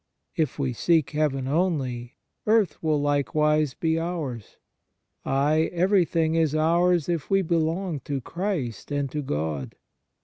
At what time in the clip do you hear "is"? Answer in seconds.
6.33-6.55